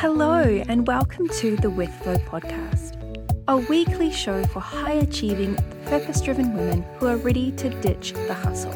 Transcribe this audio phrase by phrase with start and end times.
[0.00, 2.96] Hello, and welcome to the With Flow podcast,
[3.48, 8.32] a weekly show for high achieving, purpose driven women who are ready to ditch the
[8.32, 8.72] hustle.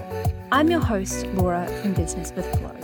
[0.53, 2.77] I'm your host, Laura from Business with Flow,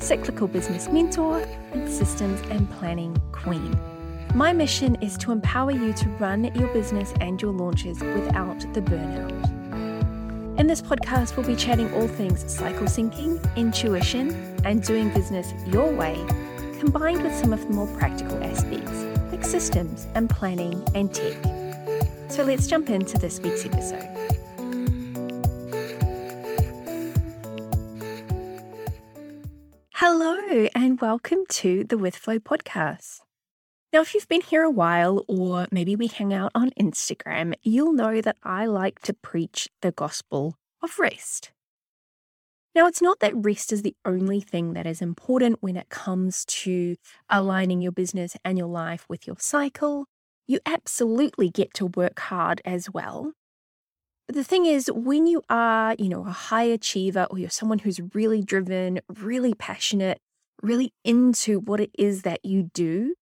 [0.00, 3.78] cyclical business mentor and systems and planning queen.
[4.34, 8.80] My mission is to empower you to run your business and your launches without the
[8.80, 10.58] burnout.
[10.58, 14.30] In this podcast, we'll be chatting all things cycle syncing, intuition,
[14.64, 16.16] and doing business your way
[16.86, 21.34] combined with some of the more practical aspects like systems and planning and tech.
[22.30, 24.06] So let's jump into this week's episode.
[29.94, 33.18] Hello, and welcome to the With Flow podcast.
[33.92, 37.94] Now, if you've been here a while, or maybe we hang out on Instagram, you'll
[37.94, 41.50] know that I like to preach the gospel of rest.
[42.76, 46.44] Now, it's not that rest is the only thing that is important when it comes
[46.44, 46.96] to
[47.30, 50.04] aligning your business and your life with your cycle.
[50.46, 53.32] You absolutely get to work hard as well.
[54.26, 57.78] But the thing is, when you are, you know, a high achiever or you're someone
[57.78, 60.20] who's really driven, really passionate,
[60.62, 63.14] really into what it is that you do,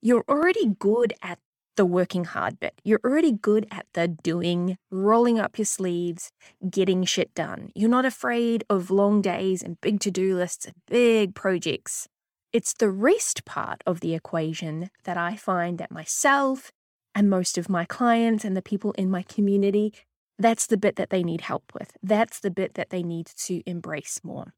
[0.00, 1.40] you're already good at
[1.76, 2.80] the working hard bit.
[2.84, 6.30] You're already good at the doing, rolling up your sleeves,
[6.68, 7.70] getting shit done.
[7.74, 12.08] You're not afraid of long days and big to do lists and big projects.
[12.52, 16.70] It's the rest part of the equation that I find that myself
[17.14, 19.92] and most of my clients and the people in my community,
[20.38, 21.96] that's the bit that they need help with.
[22.02, 24.54] That's the bit that they need to embrace more.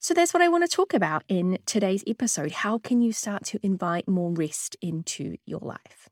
[0.00, 2.50] So that's what I want to talk about in today's episode.
[2.50, 6.08] How can you start to invite more rest into your life?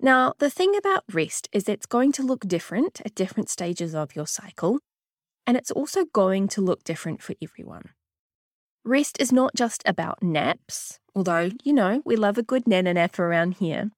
[0.00, 4.14] Now, the thing about rest is it's going to look different at different stages of
[4.14, 4.78] your cycle,
[5.46, 7.90] and it's also going to look different for everyone.
[8.84, 13.18] Rest is not just about naps, although, you know, we love a good nana nap
[13.18, 13.90] around here.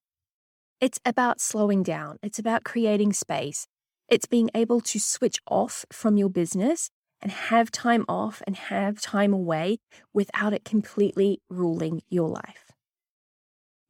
[0.81, 3.67] It's about slowing down, it's about creating space,
[4.09, 9.01] it's being able to switch off from your business and have time off and have
[9.01, 9.79] time away
[10.15, 12.68] without it completely ruling your life.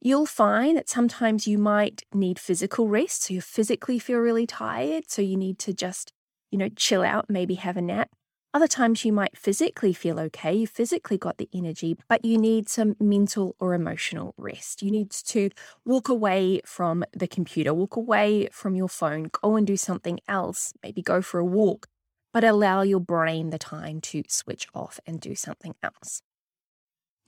[0.01, 3.23] You'll find that sometimes you might need physical rest.
[3.23, 5.05] So you physically feel really tired.
[5.09, 6.13] So you need to just,
[6.51, 8.09] you know, chill out, maybe have a nap.
[8.51, 10.53] Other times you might physically feel okay.
[10.53, 14.81] You physically got the energy, but you need some mental or emotional rest.
[14.81, 15.51] You need to
[15.85, 20.73] walk away from the computer, walk away from your phone, go and do something else,
[20.81, 21.87] maybe go for a walk,
[22.33, 26.23] but allow your brain the time to switch off and do something else.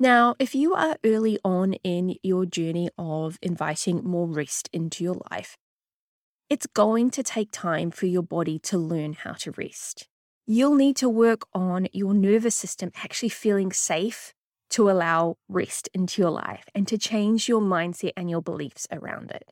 [0.02, 5.22] Now, if you are early on in your journey of inviting more rest into your
[5.30, 5.58] life,
[6.50, 10.08] it's going to take time for your body to learn how to rest.
[10.48, 14.34] You'll need to work on your nervous system actually feeling safe
[14.72, 19.30] to allow rest into your life and to change your mindset and your beliefs around
[19.30, 19.52] it.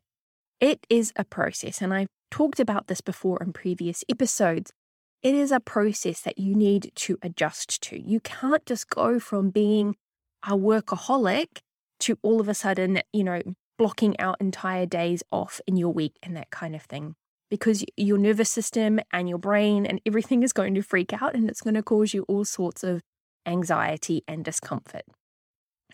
[0.60, 4.74] It is a process, and I've talked about this before in previous episodes.
[5.22, 8.02] It is a process that you need to adjust to.
[8.02, 9.96] You can't just go from being
[10.44, 11.59] a workaholic
[12.01, 13.41] to all of a sudden, you know,
[13.77, 17.16] blocking out entire days off in your week and that kind of thing.
[17.50, 21.50] Because your nervous system and your brain and everything is going to freak out and
[21.50, 23.01] it's going to cause you all sorts of
[23.45, 25.03] anxiety and discomfort.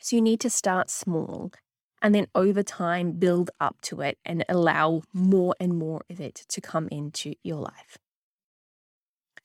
[0.01, 1.51] So you need to start small
[2.01, 6.45] and then over time build up to it and allow more and more of it
[6.49, 7.97] to come into your life.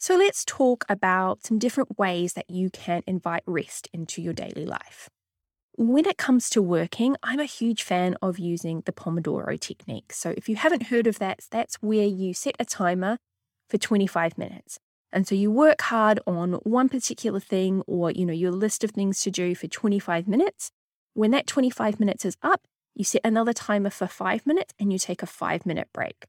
[0.02, 4.64] So let's talk about some different ways that you can invite rest into your daily
[4.64, 5.10] life.
[5.76, 10.14] When it comes to working, I'm a huge fan of using the Pomodoro technique.
[10.14, 13.18] So if you haven't heard of that, that's where you set a timer
[13.68, 14.78] for 25 minutes.
[15.12, 18.92] And so you work hard on one particular thing or, you know, your list of
[18.92, 20.70] things to do for 25 minutes.
[21.12, 22.62] When that 25 minutes is up,
[22.94, 26.24] you set another timer for 5 minutes and you take a 5 minute break.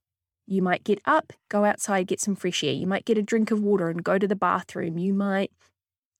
[0.47, 2.73] You might get up, go outside, get some fresh air.
[2.73, 4.97] You might get a drink of water and go to the bathroom.
[4.97, 5.51] You might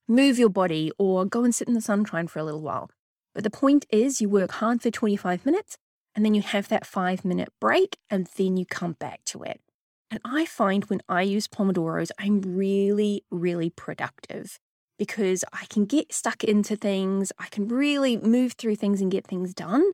[0.08, 2.90] move your body or go and sit in the sunshine for a little while.
[3.34, 5.78] But the point is, you work hard for 25 minutes
[6.16, 9.62] and then you have that five minute break and then you come back to it.
[10.10, 14.60] And I find when I use Pomodoros, I'm really, really productive
[15.00, 17.32] because I can get stuck into things.
[17.40, 19.92] I can really move through things and get things done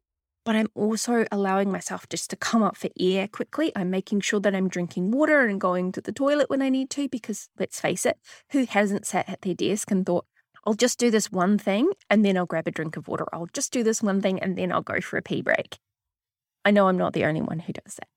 [0.47, 3.73] but I'm also allowing myself just to come up for air quickly.
[3.75, 6.89] I'm making sure that I'm drinking water and going to the toilet when I need
[6.91, 8.17] to, because let's face it,
[8.51, 10.25] who hasn't sat at their desk and thought,
[10.65, 13.25] I'll just do this one thing and then I'll grab a drink of water.
[13.33, 15.79] I'll just do this one thing and then I'll go for a pee break.
[16.63, 18.07] I know I'm not the only one who does that.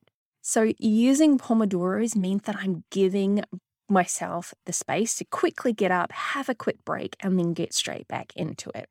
[0.41, 3.43] So, using Pomodoros means that I'm giving
[3.89, 8.07] myself the space to quickly get up, have a quick break, and then get straight
[8.07, 8.89] back into it.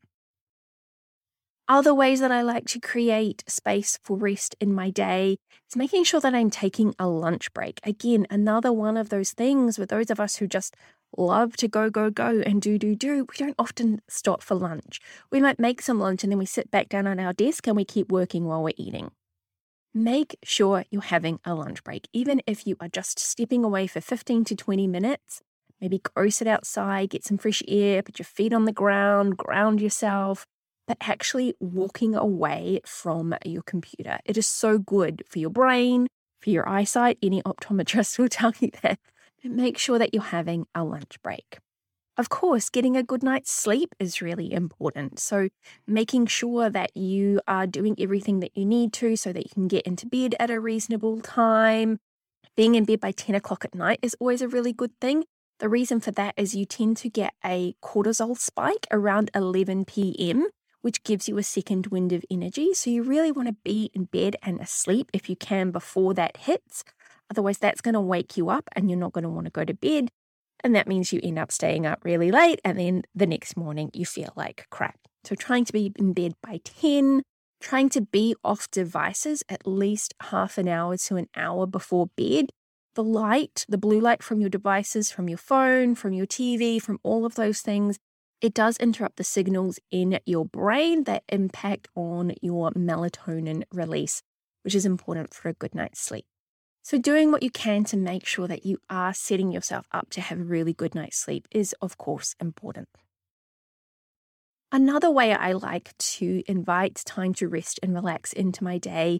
[1.69, 5.37] Other ways that I like to create space for rest in my day
[5.69, 7.79] is making sure that I'm taking a lunch break.
[7.83, 10.75] Again, another one of those things with those of us who just
[11.15, 13.17] love to go, go, go and do, do, do.
[13.17, 14.99] We don't often stop for lunch.
[15.31, 17.75] We might make some lunch and then we sit back down on our desk and
[17.75, 19.11] we keep working while we're eating.
[19.93, 24.01] Make sure you're having a lunch break, even if you are just stepping away for
[24.01, 25.43] 15 to 20 minutes.
[25.79, 29.81] Maybe go sit outside, get some fresh air, put your feet on the ground, ground
[29.81, 30.47] yourself,
[30.89, 34.17] but actually walking away from your computer.
[34.25, 36.07] It is so good for your brain,
[36.41, 37.19] for your eyesight.
[37.21, 38.97] Any optometrist will tell you that.
[39.43, 41.59] But make sure that you're having a lunch break.
[42.17, 45.19] Of course, getting a good night's sleep is really important.
[45.19, 45.49] So,
[45.85, 49.67] making sure that you are doing everything that you need to so that you can
[49.67, 51.99] get into bed at a reasonable time.
[52.57, 55.25] Being in bed by 10 o'clock at night is always a really good thing.
[55.59, 60.49] The reason for that is you tend to get a cortisol spike around 11 p.m
[60.81, 62.73] which gives you a second wind of energy.
[62.73, 66.37] So you really want to be in bed and asleep if you can before that
[66.37, 66.83] hits.
[67.29, 69.65] Otherwise, that's going to wake you up and you're not going to want to go
[69.65, 70.09] to bed.
[70.63, 72.59] And that means you end up staying up really late.
[72.65, 74.99] And then the next morning, you feel like crap.
[75.23, 77.23] So trying to be in bed by 10,
[77.61, 82.47] trying to be off devices at least half an hour to an hour before bed.
[82.95, 86.99] The light, the blue light from your devices, from your phone, from your TV, from
[87.03, 87.97] all of those things
[88.41, 94.21] it does interrupt the signals in your brain that impact on your melatonin release,
[94.63, 96.25] which is important for a good night's sleep.
[96.81, 100.21] So, doing what you can to make sure that you are setting yourself up to
[100.21, 102.87] have a really good night's sleep is, of course, important.
[104.71, 109.19] Another way I like to invite time to rest and relax into my day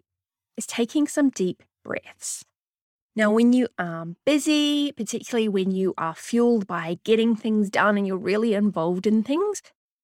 [0.56, 2.44] is taking some deep breaths.
[3.16, 8.06] Now, when you are busy, particularly when you are fueled by getting things done and
[8.06, 9.62] you're really involved in things,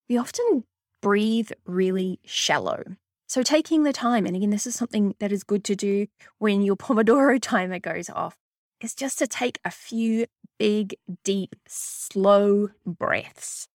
[0.08, 0.64] we often
[1.03, 2.82] breathe really shallow.
[3.29, 6.08] So, taking the time, and again, this is something that is good to do
[6.38, 8.37] when your Pomodoro timer goes off,
[8.81, 10.26] is just to take a few
[10.58, 13.69] big, deep, slow breaths.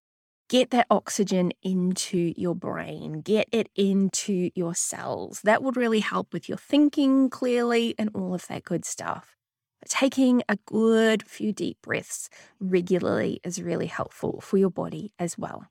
[0.52, 5.40] Get that oxygen into your brain, get it into your cells.
[5.44, 9.34] That would really help with your thinking clearly and all of that good stuff.
[9.80, 12.28] But taking a good few deep breaths
[12.60, 15.68] regularly is really helpful for your body as well.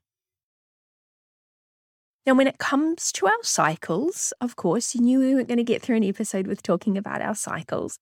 [2.26, 5.62] Now, when it comes to our cycles, of course, you knew we weren't going to
[5.62, 8.00] get through an episode with talking about our cycles.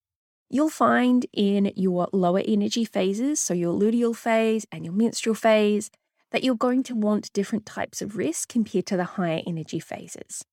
[0.48, 5.90] You'll find in your lower energy phases, so your luteal phase and your menstrual phase,
[6.30, 10.44] that you're going to want different types of rest compared to the higher energy phases.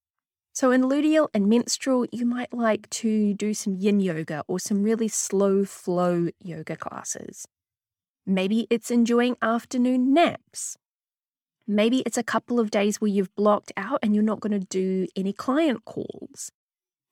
[0.52, 4.82] So, in luteal and menstrual, you might like to do some yin yoga or some
[4.82, 7.46] really slow flow yoga classes.
[8.26, 10.76] Maybe it's enjoying afternoon naps.
[11.66, 14.66] Maybe it's a couple of days where you've blocked out and you're not going to
[14.66, 16.50] do any client calls.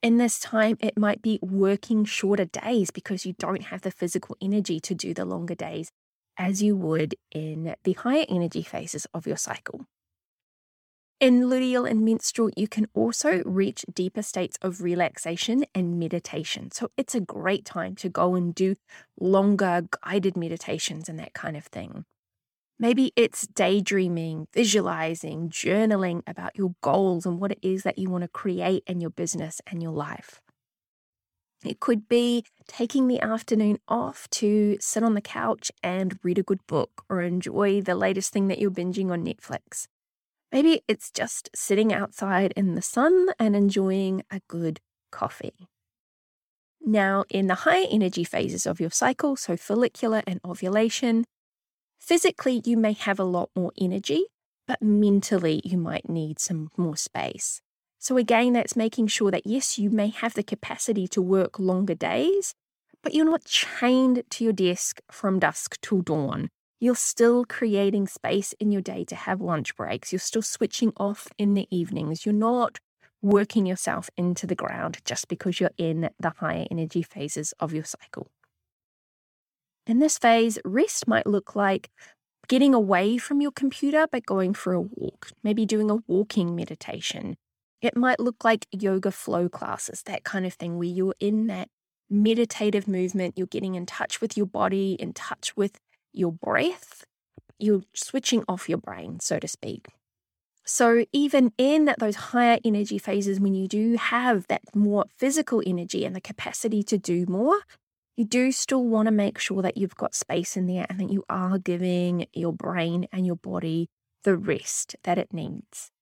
[0.03, 4.37] In this time, it might be working shorter days because you don't have the physical
[4.43, 5.91] energy to do the longer days
[6.39, 9.87] as you would in the higher energy phases of your cycle.
[11.19, 16.71] In luteal and menstrual, you can also reach deeper states of relaxation and meditation.
[16.71, 18.75] So it's a great time to go and do
[19.19, 22.05] longer guided meditations and that kind of thing.
[22.79, 28.23] Maybe it's daydreaming, visualizing, journaling about your goals and what it is that you want
[28.23, 30.43] to create in your business and your life.
[31.65, 36.43] It could be taking the afternoon off to sit on the couch and read a
[36.43, 39.87] good book or enjoy the latest thing that you're binging on Netflix.
[40.53, 45.69] Maybe it's just sitting outside in the sun and enjoying a good coffee.
[46.81, 51.25] Now, in the higher energy phases of your cycle, so follicular and ovulation,
[51.99, 54.27] physically you may have a lot more energy,
[54.69, 57.61] but mentally you might need some more space.
[57.99, 61.95] So, again, that's making sure that yes, you may have the capacity to work longer
[61.95, 62.55] days,
[63.03, 66.49] but you're not chained to your desk from dusk till dawn.
[66.79, 70.13] You're still creating space in your day to have lunch breaks.
[70.13, 72.27] You're still switching off in the evenings.
[72.27, 72.79] You're not
[73.23, 77.85] working yourself into the ground just because you're in the higher energy phases of your
[77.85, 78.29] cycle.
[79.87, 81.91] In this phase, rest might look like
[82.49, 87.37] getting away from your computer by going for a walk, maybe doing a walking meditation,
[87.81, 91.69] it might look like yoga flow classes, that kind of thing, where you're in that
[92.09, 95.79] meditative movement, you're getting in touch with your body, in touch with
[96.13, 97.05] your breath,
[97.59, 99.89] you're switching off your brain, so to speak.
[100.65, 106.05] So, even in those higher energy phases, when you do have that more physical energy
[106.05, 107.61] and the capacity to do more,
[108.17, 111.11] you do still want to make sure that you've got space in there and that
[111.11, 113.89] you are giving your brain and your body
[114.25, 115.93] the rest that it needs.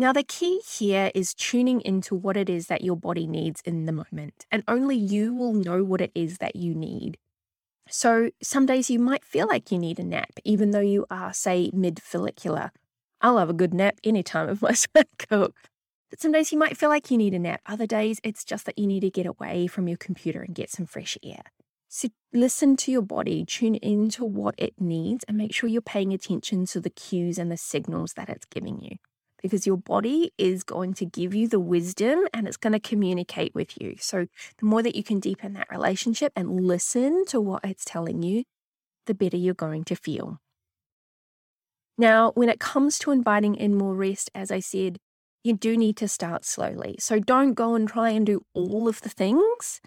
[0.00, 3.84] Now, the key here is tuning into what it is that your body needs in
[3.84, 7.18] the moment, and only you will know what it is that you need.
[7.86, 11.34] So, some days you might feel like you need a nap, even though you are,
[11.34, 12.72] say, mid follicular.
[13.20, 15.50] I'll have a good nap any time of my cycle.
[16.08, 17.60] But some days you might feel like you need a nap.
[17.66, 20.70] Other days, it's just that you need to get away from your computer and get
[20.70, 21.42] some fresh air.
[21.88, 26.14] So listen to your body, tune into what it needs, and make sure you're paying
[26.14, 28.96] attention to the cues and the signals that it's giving you.
[29.42, 33.54] Because your body is going to give you the wisdom and it's going to communicate
[33.54, 33.96] with you.
[33.98, 34.26] So,
[34.58, 38.44] the more that you can deepen that relationship and listen to what it's telling you,
[39.06, 40.40] the better you're going to feel.
[41.96, 44.98] Now, when it comes to inviting in more rest, as I said,
[45.42, 46.96] you do need to start slowly.
[46.98, 49.80] So don't go and try and do all of the things.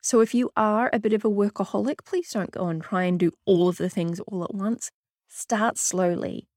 [0.00, 3.18] So if you are a bit of a workaholic, please don't go and try and
[3.18, 4.90] do all of the things all at once.
[5.28, 6.48] Start slowly.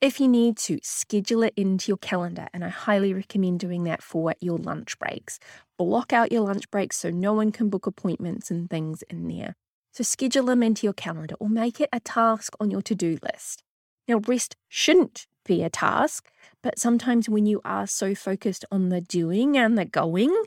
[0.00, 4.02] If you need to, schedule it into your calendar, and I highly recommend doing that
[4.02, 5.38] for your lunch breaks.
[5.76, 9.56] Block out your lunch breaks so no one can book appointments and things in there.
[9.92, 13.18] So schedule them into your calendar or make it a task on your to do
[13.22, 13.62] list.
[14.08, 16.30] Now, rest shouldn't be a task,
[16.62, 20.44] but sometimes when you are so focused on the doing and the going,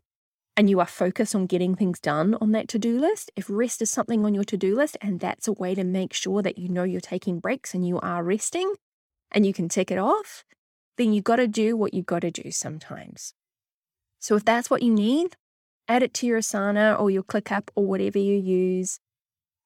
[0.57, 3.83] and you are focused on getting things done on that to do list, if rest
[3.83, 6.57] is something on your to do list and that's a way to make sure that
[6.57, 8.73] you know you're taking breaks and you are resting
[9.33, 10.45] and you can tick it off,
[10.97, 13.33] then you got to do what you got to do sometimes.
[14.19, 15.35] So if that's what you need,
[15.87, 18.99] add it to your Asana or your ClickUp or whatever you use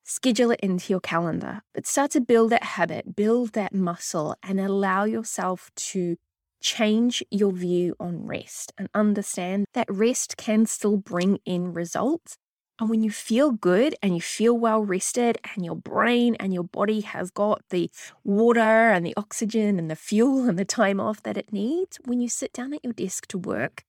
[0.07, 4.59] schedule it into your calendar, but start to build that habit, build that muscle, and
[4.59, 6.15] allow yourself to
[6.61, 12.37] change your view on rest and understand that rest can still bring in results.
[12.79, 16.63] And when you feel good and you feel well rested, and your brain and your
[16.63, 17.89] body has got the
[18.23, 22.19] water and the oxygen and the fuel and the time off that it needs, when
[22.21, 23.83] you sit down at your desk to work,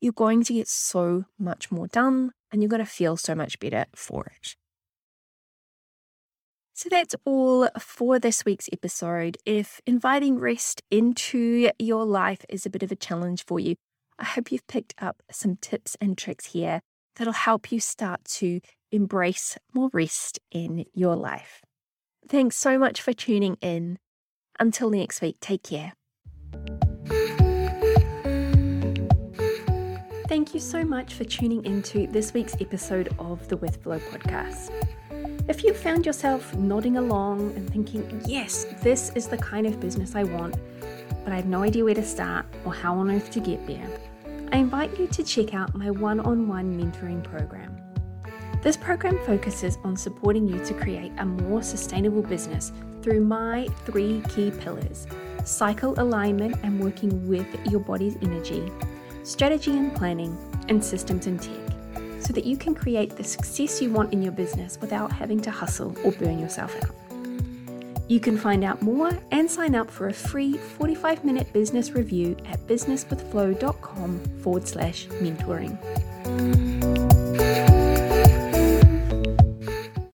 [0.00, 3.58] you're going to get so much more done and you're going to feel so much
[3.58, 4.56] better for it.
[6.74, 9.38] So that's all for this week's episode.
[9.46, 13.76] If inviting rest into your life is a bit of a challenge for you,
[14.18, 16.82] I hope you've picked up some tips and tricks here
[17.16, 21.62] that'll help you start to embrace more rest in your life.
[22.28, 23.98] Thanks so much for tuning in.
[24.58, 25.92] Until next week, take care.
[30.26, 34.70] Thank you so much for tuning into this week's episode of the With Flow podcast.
[35.48, 40.14] If you found yourself nodding along and thinking, yes, this is the kind of business
[40.14, 40.56] I want,
[41.22, 43.86] but I have no idea where to start or how on earth to get there,
[44.54, 47.76] I invite you to check out my one on one mentoring program.
[48.62, 52.70] This program focuses on supporting you to create a more sustainable business
[53.02, 55.08] through my three key pillars
[55.42, 58.70] cycle alignment and working with your body's energy,
[59.24, 63.90] strategy and planning, and systems and tech so that you can create the success you
[63.90, 67.03] want in your business without having to hustle or burn yourself out.
[68.08, 72.36] You can find out more and sign up for a free 45 minute business review
[72.46, 75.78] at businesswithflow.com forward slash mentoring.